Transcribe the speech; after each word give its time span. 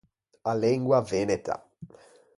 A 0.53 0.55
lengua 0.61 1.01
veneta. 1.11 1.59